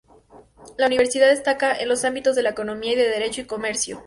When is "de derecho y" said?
2.95-3.45